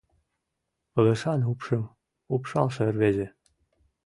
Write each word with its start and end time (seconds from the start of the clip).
ПЫЛЫШАН 0.93 1.39
УПШЫМ 1.51 1.83
УПШАЛШЕ 2.33 2.85
РВЕЗЕ 2.93 3.27